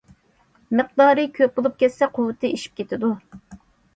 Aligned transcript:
مىقدارى 0.79 1.25
كۆپ 1.35 1.59
بولۇپ 1.59 1.77
كەتسە 1.83 2.09
قۇۋۋىتى 2.15 2.51
ئېشىپ 2.53 2.79
كېتىدۇ. 2.81 3.13